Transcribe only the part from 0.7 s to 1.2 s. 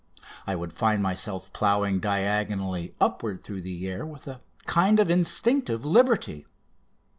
find